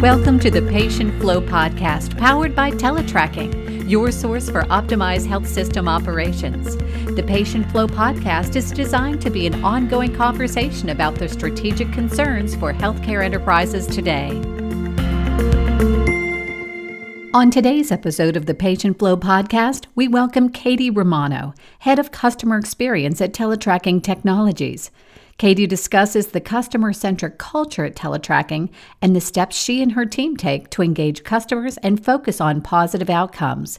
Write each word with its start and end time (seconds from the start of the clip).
Welcome 0.00 0.38
to 0.40 0.50
the 0.52 0.62
Patient 0.62 1.20
Flow 1.20 1.40
Podcast, 1.40 2.16
powered 2.16 2.54
by 2.54 2.70
Teletracking, 2.70 3.90
your 3.90 4.12
source 4.12 4.48
for 4.48 4.62
optimized 4.66 5.26
health 5.26 5.48
system 5.48 5.88
operations. 5.88 6.76
The 7.16 7.24
Patient 7.26 7.68
Flow 7.72 7.88
Podcast 7.88 8.54
is 8.54 8.70
designed 8.70 9.20
to 9.22 9.30
be 9.30 9.48
an 9.48 9.64
ongoing 9.64 10.14
conversation 10.14 10.90
about 10.90 11.16
the 11.16 11.28
strategic 11.28 11.92
concerns 11.92 12.54
for 12.54 12.72
healthcare 12.72 13.24
enterprises 13.24 13.88
today. 13.88 14.40
On 17.34 17.50
today's 17.50 17.92
episode 17.92 18.38
of 18.38 18.46
the 18.46 18.54
Patient 18.54 18.98
Flow 18.98 19.14
podcast, 19.14 19.84
we 19.94 20.08
welcome 20.08 20.48
Katie 20.48 20.88
Romano, 20.88 21.52
Head 21.80 21.98
of 21.98 22.10
Customer 22.10 22.56
Experience 22.56 23.20
at 23.20 23.34
Teletracking 23.34 24.02
Technologies. 24.02 24.90
Katie 25.36 25.66
discusses 25.66 26.28
the 26.28 26.40
customer 26.40 26.94
centric 26.94 27.36
culture 27.36 27.84
at 27.84 27.94
Teletracking 27.94 28.70
and 29.02 29.14
the 29.14 29.20
steps 29.20 29.56
she 29.56 29.82
and 29.82 29.92
her 29.92 30.06
team 30.06 30.38
take 30.38 30.70
to 30.70 30.80
engage 30.80 31.22
customers 31.22 31.76
and 31.78 32.02
focus 32.02 32.40
on 32.40 32.62
positive 32.62 33.10
outcomes. 33.10 33.78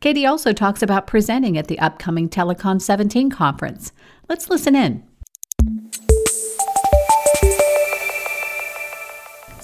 Katie 0.00 0.24
also 0.24 0.54
talks 0.54 0.82
about 0.82 1.06
presenting 1.06 1.58
at 1.58 1.68
the 1.68 1.78
upcoming 1.78 2.30
Telecon 2.30 2.80
17 2.80 3.28
conference. 3.28 3.92
Let's 4.26 4.48
listen 4.48 4.74
in. 4.74 5.05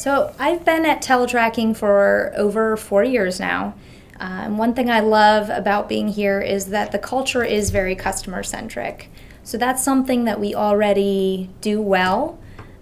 So, 0.03 0.35
I've 0.37 0.65
been 0.65 0.85
at 0.85 1.01
Teletracking 1.01 1.77
for 1.77 2.33
over 2.37 2.77
four 2.77 3.05
years 3.05 3.39
now. 3.39 3.75
And 4.19 4.59
one 4.59 4.75
thing 4.75 4.91
I 4.91 4.99
love 4.99 5.49
about 5.49 5.89
being 5.89 6.09
here 6.09 6.41
is 6.41 6.67
that 6.71 6.91
the 6.91 6.99
culture 6.99 7.45
is 7.45 7.71
very 7.71 7.95
customer 7.95 8.43
centric. 8.43 9.13
So 9.45 9.57
that's 9.59 9.85
something 9.85 10.25
that 10.25 10.41
we 10.41 10.57
already 10.57 11.51
do 11.61 11.81
well. 11.81 12.37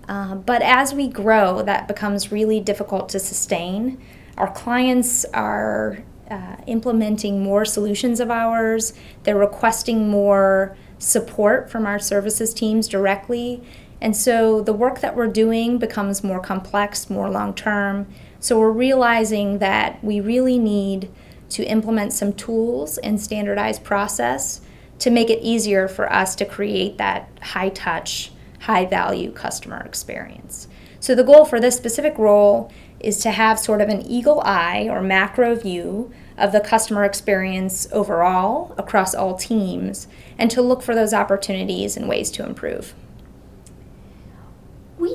Uh, 0.08 0.36
but 0.36 0.62
as 0.62 0.94
we 0.94 1.08
grow, 1.08 1.60
that 1.60 1.86
becomes 1.86 2.32
really 2.32 2.58
difficult 2.58 3.10
to 3.10 3.18
sustain. 3.18 4.02
Our 4.38 4.50
clients 4.50 5.26
are 5.26 6.02
uh, 6.30 6.56
implementing 6.66 7.42
more 7.42 7.66
solutions 7.66 8.20
of 8.20 8.30
ours, 8.30 8.94
they're 9.24 9.36
requesting 9.36 10.08
more 10.08 10.74
support 10.98 11.70
from 11.70 11.84
our 11.84 11.98
services 11.98 12.54
teams 12.54 12.88
directly. 12.88 13.62
And 14.00 14.16
so 14.16 14.62
the 14.62 14.72
work 14.72 15.00
that 15.00 15.14
we're 15.14 15.28
doing 15.28 15.78
becomes 15.78 16.24
more 16.24 16.40
complex, 16.40 17.10
more 17.10 17.28
long 17.28 17.54
term. 17.54 18.06
So 18.38 18.58
we're 18.58 18.70
realizing 18.70 19.58
that 19.58 20.02
we 20.02 20.20
really 20.20 20.58
need 20.58 21.10
to 21.50 21.64
implement 21.64 22.12
some 22.12 22.32
tools 22.32 22.96
and 22.98 23.20
standardized 23.20 23.84
process 23.84 24.60
to 25.00 25.10
make 25.10 25.30
it 25.30 25.42
easier 25.42 25.88
for 25.88 26.10
us 26.12 26.34
to 26.36 26.44
create 26.44 26.98
that 26.98 27.28
high 27.42 27.70
touch, 27.70 28.32
high 28.60 28.86
value 28.86 29.32
customer 29.32 29.82
experience. 29.84 30.68
So, 31.00 31.14
the 31.14 31.24
goal 31.24 31.46
for 31.46 31.58
this 31.58 31.76
specific 31.76 32.18
role 32.18 32.70
is 33.00 33.18
to 33.18 33.30
have 33.30 33.58
sort 33.58 33.80
of 33.80 33.88
an 33.88 34.02
eagle 34.02 34.42
eye 34.42 34.86
or 34.90 35.00
macro 35.00 35.54
view 35.54 36.12
of 36.36 36.52
the 36.52 36.60
customer 36.60 37.04
experience 37.04 37.88
overall 37.92 38.74
across 38.76 39.14
all 39.14 39.34
teams 39.34 40.06
and 40.38 40.50
to 40.50 40.60
look 40.60 40.82
for 40.82 40.94
those 40.94 41.14
opportunities 41.14 41.96
and 41.96 42.06
ways 42.06 42.30
to 42.32 42.44
improve. 42.44 42.94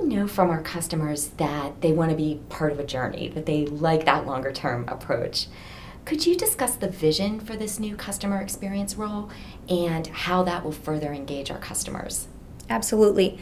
Know 0.06 0.28
from 0.28 0.52
our 0.52 0.62
customers 0.62 1.30
that 1.38 1.82
they 1.82 1.92
want 1.92 2.12
to 2.12 2.16
be 2.16 2.40
part 2.50 2.72
of 2.72 2.80
a 2.80 2.86
journey, 2.86 3.28
that 3.30 3.48
they 3.48 3.66
like 3.66 4.06
that 4.06 4.28
longer 4.28 4.52
term 4.52 4.88
approach. 4.88 5.48
Could 6.06 6.28
you 6.28 6.36
discuss 6.36 6.76
the 6.76 6.88
vision 6.88 7.40
for 7.40 7.56
this 7.58 7.80
new 7.80 7.96
customer 7.96 8.40
experience 8.40 8.96
role 8.96 9.32
and 9.68 10.06
how 10.06 10.44
that 10.44 10.64
will 10.64 10.72
further 10.72 11.12
engage 11.12 11.50
our 11.50 11.58
customers? 11.58 12.28
Absolutely. 12.70 13.40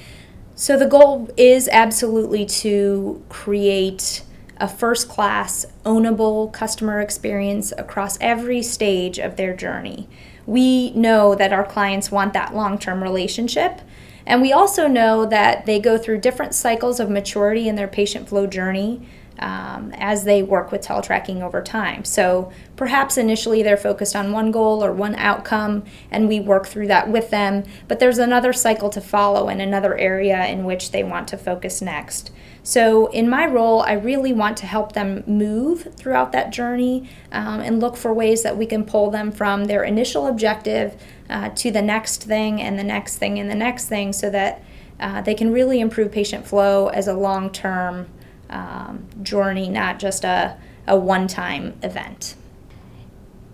So, 0.55 0.79
the 0.79 0.85
goal 0.85 1.29
is 1.35 1.67
absolutely 1.67 2.45
to 2.45 3.21
create 3.27 4.23
a 4.57 4.67
first 4.67 5.09
class, 5.09 5.65
ownable 5.83 6.53
customer 6.53 7.01
experience 7.01 7.73
across 7.77 8.17
every 8.21 8.63
stage 8.63 9.19
of 9.19 9.35
their 9.35 9.53
journey. 9.53 10.07
We 10.45 10.91
know 10.91 11.35
that 11.35 11.51
our 11.51 11.65
clients 11.65 12.09
want 12.09 12.31
that 12.33 12.55
long 12.55 12.77
term 12.77 13.03
relationship. 13.03 13.81
And 14.25 14.41
we 14.41 14.51
also 14.51 14.87
know 14.87 15.25
that 15.25 15.65
they 15.65 15.79
go 15.79 15.97
through 15.97 16.19
different 16.19 16.53
cycles 16.55 16.99
of 16.99 17.09
maturity 17.09 17.67
in 17.67 17.75
their 17.75 17.87
patient 17.87 18.29
flow 18.29 18.47
journey 18.47 19.05
um, 19.39 19.91
as 19.97 20.23
they 20.23 20.43
work 20.43 20.71
with 20.71 20.81
teletracking 20.81 21.41
over 21.41 21.61
time. 21.61 22.05
So 22.05 22.51
perhaps 22.75 23.17
initially 23.17 23.63
they're 23.63 23.77
focused 23.77 24.15
on 24.15 24.31
one 24.31 24.51
goal 24.51 24.83
or 24.83 24.91
one 24.91 25.15
outcome, 25.15 25.83
and 26.11 26.27
we 26.27 26.39
work 26.39 26.67
through 26.67 26.87
that 26.87 27.09
with 27.09 27.29
them. 27.29 27.63
But 27.87 27.99
there's 27.99 28.17
another 28.17 28.53
cycle 28.53 28.89
to 28.91 29.01
follow 29.01 29.47
and 29.47 29.61
another 29.61 29.97
area 29.97 30.45
in 30.45 30.65
which 30.65 30.91
they 30.91 31.03
want 31.03 31.27
to 31.29 31.37
focus 31.37 31.81
next. 31.81 32.31
So, 32.65 33.07
in 33.07 33.27
my 33.27 33.45
role, 33.45 33.81
I 33.81 33.91
really 33.91 34.31
want 34.31 34.55
to 34.57 34.65
help 34.65 34.93
them 34.93 35.23
move 35.27 35.93
throughout 35.97 36.31
that 36.31 36.53
journey 36.53 37.09
um, 37.29 37.59
and 37.59 37.81
look 37.81 37.97
for 37.97 38.13
ways 38.13 38.41
that 38.43 38.55
we 38.55 38.65
can 38.65 38.85
pull 38.85 39.11
them 39.11 39.33
from 39.33 39.65
their 39.65 39.83
initial 39.83 40.27
objective 40.27 40.95
uh, 41.29 41.49
to 41.49 41.71
the 41.71 41.81
next 41.81 42.23
thing 42.23 42.61
and 42.61 42.79
the 42.79 42.83
next 42.83 43.17
thing 43.17 43.37
and 43.37 43.51
the 43.51 43.55
next 43.55 43.89
thing 43.89 44.13
so 44.13 44.29
that 44.29 44.63
uh, 44.99 45.21
they 45.21 45.35
can 45.35 45.51
really 45.51 45.81
improve 45.81 46.11
patient 46.11 46.47
flow 46.47 46.87
as 46.87 47.07
a 47.07 47.13
long 47.13 47.49
term 47.49 48.07
um, 48.53 49.07
journey, 49.21 49.67
not 49.67 49.99
just 49.99 50.23
a, 50.23 50.57
a 50.87 50.97
one 50.97 51.27
time 51.27 51.77
event. 51.81 52.35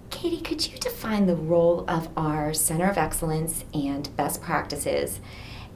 Katie, 0.10 0.42
could 0.42 0.68
you 0.68 0.78
define 0.78 1.28
the 1.28 1.36
role 1.36 1.86
of 1.88 2.10
our 2.18 2.54
Center 2.54 2.90
of 2.90 2.98
Excellence 2.98 3.64
and 3.74 4.16
best 4.18 4.42
practices? 4.42 5.22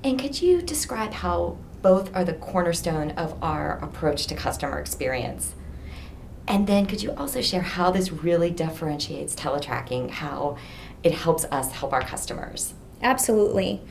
And 0.04 0.20
could 0.20 0.42
you 0.42 0.62
describe 0.62 1.14
how 1.14 1.58
both 1.82 2.14
are 2.16 2.26
the 2.26 2.34
cornerstone 2.34 3.12
of 3.12 3.42
our 3.42 3.78
approach 3.78 4.28
to 4.28 4.36
customer 4.36 4.80
experience? 4.80 5.56
And 6.46 6.68
then 6.68 6.86
could 6.86 7.02
you 7.02 7.14
also 7.14 7.42
share 7.42 7.62
how 7.62 7.92
this 7.92 8.12
really 8.12 8.52
differentiates 8.52 9.34
teletracking, 9.34 10.10
how 10.10 10.58
it 11.04 11.14
helps 11.14 11.46
us 11.46 11.72
help 11.72 11.94
our 11.94 12.02
customers? 12.02 12.74
Absolutely 13.02 13.82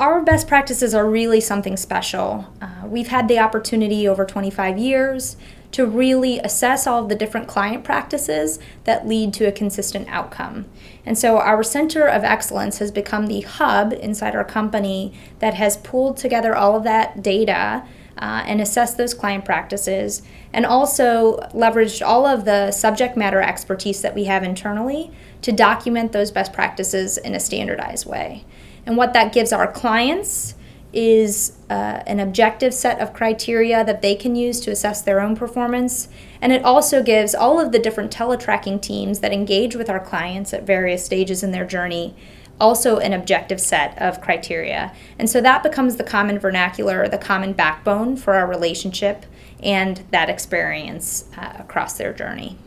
our 0.00 0.22
best 0.22 0.48
practices 0.48 0.94
are 0.94 1.06
really 1.06 1.42
something 1.42 1.76
special. 1.76 2.46
Uh, 2.62 2.86
we've 2.86 3.08
had 3.08 3.28
the 3.28 3.38
opportunity 3.38 4.08
over 4.08 4.24
25 4.24 4.78
years 4.78 5.36
to 5.72 5.84
really 5.86 6.38
assess 6.38 6.86
all 6.86 7.02
of 7.02 7.10
the 7.10 7.14
different 7.14 7.46
client 7.46 7.84
practices 7.84 8.58
that 8.84 9.06
lead 9.06 9.34
to 9.34 9.44
a 9.44 9.52
consistent 9.52 10.08
outcome. 10.08 10.64
And 11.04 11.18
so 11.18 11.38
our 11.38 11.62
Center 11.62 12.06
of 12.06 12.24
Excellence 12.24 12.78
has 12.78 12.90
become 12.90 13.26
the 13.26 13.42
hub 13.42 13.92
inside 13.92 14.34
our 14.34 14.44
company 14.44 15.12
that 15.38 15.54
has 15.54 15.76
pulled 15.76 16.16
together 16.16 16.56
all 16.56 16.74
of 16.74 16.84
that 16.84 17.22
data 17.22 17.84
uh, 18.16 18.42
and 18.46 18.60
assessed 18.60 18.96
those 18.96 19.12
client 19.12 19.44
practices 19.44 20.22
and 20.52 20.64
also 20.64 21.36
leveraged 21.52 22.04
all 22.04 22.26
of 22.26 22.46
the 22.46 22.72
subject 22.72 23.18
matter 23.18 23.42
expertise 23.42 24.00
that 24.00 24.14
we 24.14 24.24
have 24.24 24.42
internally 24.42 25.12
to 25.42 25.52
document 25.52 26.12
those 26.12 26.30
best 26.30 26.54
practices 26.54 27.18
in 27.18 27.34
a 27.34 27.40
standardized 27.40 28.06
way. 28.06 28.44
And 28.90 28.96
what 28.96 29.12
that 29.12 29.32
gives 29.32 29.52
our 29.52 29.70
clients 29.70 30.56
is 30.92 31.56
uh, 31.70 32.02
an 32.08 32.18
objective 32.18 32.74
set 32.74 32.98
of 32.98 33.12
criteria 33.12 33.84
that 33.84 34.02
they 34.02 34.16
can 34.16 34.34
use 34.34 34.58
to 34.62 34.72
assess 34.72 35.00
their 35.00 35.20
own 35.20 35.36
performance. 35.36 36.08
And 36.40 36.52
it 36.52 36.64
also 36.64 37.00
gives 37.00 37.32
all 37.32 37.60
of 37.60 37.70
the 37.70 37.78
different 37.78 38.12
teletracking 38.12 38.82
teams 38.82 39.20
that 39.20 39.32
engage 39.32 39.76
with 39.76 39.88
our 39.88 40.00
clients 40.00 40.52
at 40.52 40.64
various 40.64 41.04
stages 41.04 41.44
in 41.44 41.52
their 41.52 41.64
journey 41.64 42.16
also 42.58 42.98
an 42.98 43.12
objective 43.12 43.60
set 43.60 43.96
of 43.96 44.20
criteria. 44.20 44.92
And 45.20 45.30
so 45.30 45.40
that 45.40 45.62
becomes 45.62 45.96
the 45.96 46.04
common 46.04 46.40
vernacular, 46.40 47.08
the 47.08 47.16
common 47.16 47.52
backbone 47.52 48.16
for 48.16 48.34
our 48.34 48.46
relationship 48.46 49.24
and 49.62 50.02
that 50.10 50.28
experience 50.28 51.26
uh, 51.38 51.52
across 51.60 51.96
their 51.96 52.12
journey. 52.12 52.58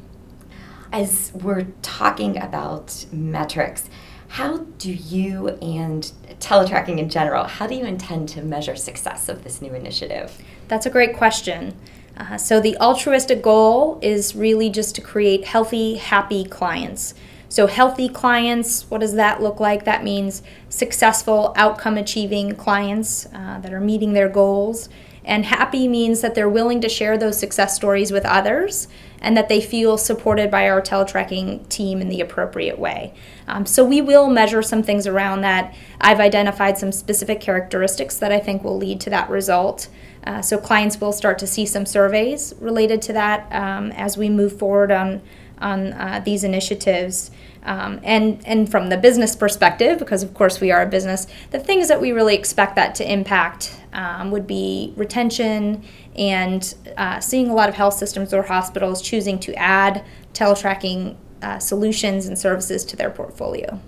As 0.92 1.32
we're 1.36 1.68
talking 1.84 2.40
about 2.42 3.06
metrics, 3.12 3.90
how 4.34 4.58
do 4.80 4.92
you 4.92 5.50
and 5.62 6.12
teletracking 6.40 6.98
in 6.98 7.08
general, 7.08 7.44
how 7.44 7.68
do 7.68 7.76
you 7.76 7.86
intend 7.86 8.28
to 8.28 8.42
measure 8.42 8.76
success 8.76 9.30
of 9.30 9.44
this 9.44 9.62
new 9.62 9.76
initiative? 9.76 10.36
That's 10.68 10.88
a 10.88 10.90
great 10.90 11.16
question. 11.16 11.76
Uh, 12.18 12.38
so, 12.38 12.60
the 12.60 12.76
altruistic 12.78 13.44
goal 13.44 14.00
is 14.02 14.36
really 14.36 14.72
just 14.72 14.96
to 14.96 15.02
create 15.02 15.46
healthy, 15.46 15.98
happy 15.98 16.46
clients. 16.46 17.14
So, 17.48 17.68
healthy 17.68 18.10
clients, 18.10 18.90
what 18.90 19.02
does 19.02 19.14
that 19.14 19.40
look 19.40 19.60
like? 19.60 19.86
That 19.86 20.04
means 20.04 20.42
successful, 20.68 21.54
outcome 21.56 21.96
achieving 21.96 22.56
clients 22.56 23.28
uh, 23.36 23.60
that 23.60 23.72
are 23.72 23.80
meeting 23.80 24.14
their 24.14 24.30
goals. 24.30 24.90
And 25.26 25.46
happy 25.46 25.88
means 25.88 26.22
that 26.22 26.36
they're 26.36 26.50
willing 26.50 26.82
to 26.82 26.90
share 26.90 27.18
those 27.18 27.40
success 27.40 27.76
stories 27.76 28.12
with 28.12 28.26
others 28.26 28.88
and 29.22 29.38
that 29.38 29.48
they 29.48 29.62
feel 29.62 29.98
supported 29.98 30.52
by 30.52 30.70
our 30.70 30.82
teletracking 30.82 31.68
team 31.70 32.02
in 32.02 32.10
the 32.10 32.20
appropriate 32.20 32.78
way. 32.78 33.14
Um, 33.48 33.66
so 33.66 33.86
we 33.86 34.02
will 34.02 34.30
measure 34.30 34.62
some 34.62 34.84
things 34.84 35.08
around 35.08 35.42
that. 35.42 35.74
I've 36.02 36.20
identified 36.20 36.78
some 36.78 36.92
specific 36.92 37.40
characteristics 37.40 38.18
that 38.18 38.34
I 38.34 38.40
think 38.40 38.64
will 38.64 38.78
lead 38.78 39.00
to 39.02 39.10
that 39.12 39.30
result. 39.30 39.88
Uh, 40.26 40.42
so 40.42 40.58
clients 40.58 41.00
will 41.00 41.14
start 41.14 41.40
to 41.40 41.48
see 41.48 41.66
some 41.66 41.86
surveys 41.86 42.54
related 42.60 43.02
to 43.04 43.14
that 43.14 43.48
um, 43.54 43.92
as 43.94 44.18
we 44.18 44.30
move 44.30 44.58
forward 44.58 44.92
on 44.92 45.22
on 45.60 45.94
uh, 45.94 46.22
these 46.24 46.44
initiatives. 46.44 47.32
Um, 47.66 48.00
and 48.04 48.46
and 48.46 48.70
from 48.70 48.90
the 48.90 48.98
business 48.98 49.36
perspective, 49.36 50.00
because 50.00 50.24
of 50.24 50.34
course 50.34 50.60
we 50.60 50.72
are 50.72 50.82
a 50.82 50.86
business, 50.86 51.28
the 51.52 51.60
things 51.60 51.88
that 51.88 52.02
we 52.02 52.12
really 52.12 52.36
expect 52.36 52.76
that 52.76 52.96
to 52.96 53.12
impact 53.12 53.80
um, 53.94 54.32
would 54.32 54.48
be 54.48 54.94
retention 54.98 55.84
and 56.16 56.76
uh, 56.98 57.20
seeing 57.20 57.50
a 57.50 57.54
lot 57.54 57.70
of 57.70 57.76
health 57.76 57.94
systems 57.94 58.34
or 58.34 58.44
hospitals 58.44 59.02
choosing 59.02 59.40
to 59.40 59.54
add 59.56 60.04
teletracking 60.34 61.16
uh, 61.42 61.60
solutions 61.60 62.26
and 62.26 62.38
services 62.38 62.86
to 62.86 62.96
their 62.96 63.10
portfolio. 63.10 63.80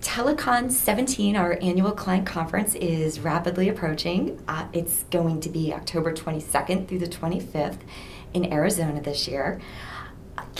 Telecon 0.00 0.70
17, 0.70 1.36
our 1.36 1.58
annual 1.60 1.92
client 1.92 2.26
conference, 2.26 2.74
is 2.74 3.20
rapidly 3.20 3.68
approaching. 3.68 4.42
Uh, 4.48 4.66
it's 4.72 5.02
going 5.04 5.40
to 5.40 5.50
be 5.50 5.74
October 5.74 6.12
22nd 6.12 6.88
through 6.88 6.98
the 6.98 7.06
25th 7.06 7.80
in 8.32 8.50
Arizona 8.50 9.00
this 9.02 9.28
year. 9.28 9.60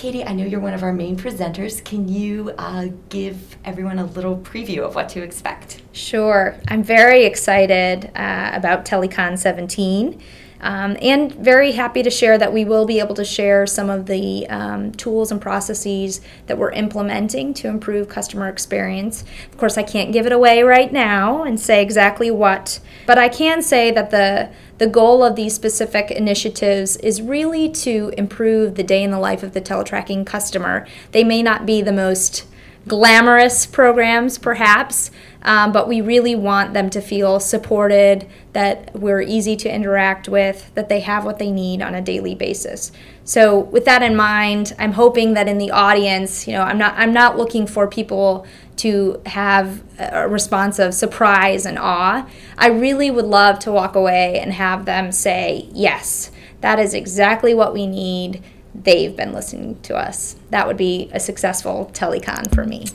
Katie, 0.00 0.24
I 0.24 0.32
know 0.32 0.46
you're 0.46 0.60
one 0.60 0.72
of 0.72 0.82
our 0.82 0.94
main 0.94 1.14
presenters. 1.14 1.84
Can 1.84 2.08
you 2.08 2.54
uh, 2.56 2.86
give 3.10 3.58
everyone 3.66 3.98
a 3.98 4.06
little 4.06 4.38
preview 4.38 4.78
of 4.78 4.94
what 4.94 5.10
to 5.10 5.22
expect? 5.22 5.82
Sure. 5.92 6.56
I'm 6.68 6.82
very 6.82 7.26
excited 7.26 8.10
uh, 8.16 8.50
about 8.54 8.86
Telecon 8.86 9.38
17. 9.38 10.18
Um, 10.60 10.96
and 11.00 11.32
very 11.32 11.72
happy 11.72 12.02
to 12.02 12.10
share 12.10 12.36
that 12.38 12.52
we 12.52 12.64
will 12.64 12.84
be 12.84 12.98
able 12.98 13.14
to 13.14 13.24
share 13.24 13.66
some 13.66 13.88
of 13.88 14.06
the 14.06 14.46
um, 14.48 14.92
tools 14.92 15.32
and 15.32 15.40
processes 15.40 16.20
that 16.46 16.58
we're 16.58 16.72
implementing 16.72 17.54
to 17.54 17.68
improve 17.68 18.08
customer 18.08 18.48
experience. 18.48 19.24
Of 19.50 19.56
course, 19.56 19.78
I 19.78 19.82
can't 19.82 20.12
give 20.12 20.26
it 20.26 20.32
away 20.32 20.62
right 20.62 20.92
now 20.92 21.44
and 21.44 21.58
say 21.58 21.82
exactly 21.82 22.30
what, 22.30 22.80
but 23.06 23.18
I 23.18 23.28
can 23.28 23.62
say 23.62 23.90
that 23.90 24.10
the 24.10 24.50
the 24.78 24.86
goal 24.86 25.22
of 25.22 25.36
these 25.36 25.54
specific 25.54 26.10
initiatives 26.10 26.96
is 26.96 27.20
really 27.20 27.68
to 27.68 28.14
improve 28.16 28.76
the 28.76 28.82
day 28.82 29.02
in 29.02 29.10
the 29.10 29.18
life 29.18 29.42
of 29.42 29.52
the 29.52 29.60
teletracking 29.60 30.24
customer. 30.24 30.86
They 31.12 31.22
may 31.22 31.42
not 31.42 31.66
be 31.66 31.82
the 31.82 31.92
most 31.92 32.46
glamorous 32.88 33.66
programs, 33.66 34.38
perhaps, 34.38 35.10
um, 35.42 35.72
but 35.72 35.88
we 35.88 36.00
really 36.00 36.34
want 36.34 36.74
them 36.74 36.90
to 36.90 37.00
feel 37.00 37.40
supported, 37.40 38.26
that 38.52 38.94
we're 38.94 39.20
easy 39.22 39.56
to 39.56 39.72
interact 39.72 40.28
with, 40.28 40.70
that 40.74 40.88
they 40.88 41.00
have 41.00 41.24
what 41.24 41.38
they 41.38 41.50
need 41.50 41.80
on 41.82 41.94
a 41.94 42.02
daily 42.02 42.34
basis. 42.34 42.92
So, 43.24 43.58
with 43.58 43.84
that 43.84 44.02
in 44.02 44.16
mind, 44.16 44.74
I'm 44.78 44.92
hoping 44.92 45.34
that 45.34 45.48
in 45.48 45.58
the 45.58 45.70
audience, 45.70 46.46
you 46.46 46.52
know, 46.52 46.62
I'm 46.62 46.78
not 46.78 46.94
I'm 46.96 47.12
not 47.12 47.36
looking 47.36 47.66
for 47.66 47.86
people 47.86 48.46
to 48.76 49.20
have 49.26 49.82
a 49.98 50.28
response 50.28 50.78
of 50.78 50.94
surprise 50.94 51.66
and 51.66 51.78
awe. 51.78 52.26
I 52.58 52.68
really 52.68 53.10
would 53.10 53.26
love 53.26 53.58
to 53.60 53.72
walk 53.72 53.94
away 53.94 54.40
and 54.40 54.52
have 54.54 54.84
them 54.84 55.12
say, 55.12 55.68
"Yes, 55.72 56.30
that 56.60 56.78
is 56.78 56.92
exactly 56.92 57.54
what 57.54 57.72
we 57.72 57.86
need." 57.86 58.42
They've 58.74 59.14
been 59.14 59.32
listening 59.32 59.80
to 59.82 59.96
us. 59.96 60.36
That 60.50 60.66
would 60.66 60.76
be 60.76 61.10
a 61.12 61.20
successful 61.20 61.90
telecon 61.92 62.54
for 62.54 62.64
me. 62.64 62.86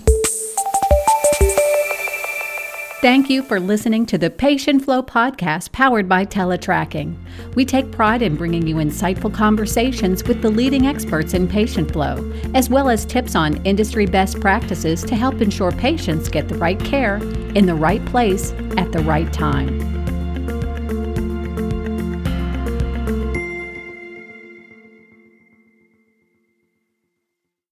Thank 3.02 3.30
you 3.30 3.44
for 3.44 3.60
listening 3.60 4.08
to 4.08 4.18
the 4.18 4.32
Patient 4.32 4.84
Flow 4.84 5.04
podcast 5.04 5.72
powered 5.72 6.10
by 6.10 6.26
Teletracking. 6.26 7.16
We 7.54 7.64
take 7.64 7.92
pride 7.92 8.24
in 8.24 8.36
bringing 8.36 8.66
you 8.66 8.78
insightful 8.78 9.32
conversations 9.32 10.24
with 10.24 10.42
the 10.42 10.50
leading 10.50 10.88
experts 10.88 11.36
in 11.36 11.48
patient 11.48 11.92
flow, 11.92 12.34
as 12.56 12.68
well 12.68 12.90
as 12.90 13.06
tips 13.06 13.36
on 13.36 13.64
industry 13.64 14.08
best 14.08 14.40
practices 14.40 15.04
to 15.04 15.16
help 15.16 15.40
ensure 15.40 15.72
patients 15.72 16.30
get 16.30 16.48
the 16.48 16.58
right 16.58 16.80
care 16.80 17.18
in 17.54 17.68
the 17.68 17.76
right 17.76 18.04
place 18.08 18.54
at 18.76 18.92
the 18.92 19.04
right 19.04 19.32
time. 19.32 19.95